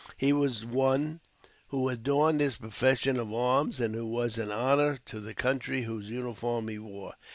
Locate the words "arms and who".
3.31-4.07